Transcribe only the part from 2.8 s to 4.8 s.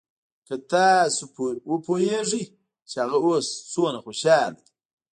چې هغه اوس سومره خوشاله دى.